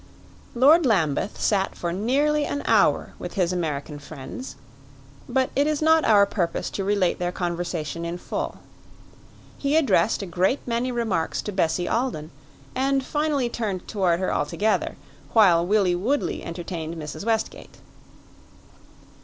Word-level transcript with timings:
Lord 0.55 0.83
Lambeth 0.83 1.39
sat 1.39 1.75
for 1.75 1.93
nearly 1.93 2.43
an 2.43 2.63
hour 2.65 3.13
with 3.19 3.33
his 3.35 3.53
American 3.53 3.99
friends; 3.99 4.55
but 5.29 5.51
it 5.55 5.67
is 5.67 5.79
not 5.79 6.03
our 6.05 6.25
purpose 6.25 6.71
to 6.71 6.83
relate 6.83 7.19
their 7.19 7.31
conversation 7.31 8.03
in 8.03 8.17
full. 8.17 8.57
He 9.59 9.75
addressed 9.75 10.23
a 10.23 10.25
great 10.25 10.57
many 10.67 10.91
remarks 10.91 11.39
to 11.43 11.51
Bessie 11.51 11.87
Alden, 11.87 12.31
and 12.73 13.05
finally 13.05 13.47
turned 13.47 13.87
toward 13.87 14.19
her 14.19 14.33
altogether, 14.33 14.95
while 15.33 15.63
Willie 15.63 15.93
Woodley 15.93 16.43
entertained 16.43 16.95
Mrs. 16.95 17.23
Westgate. 17.23 17.77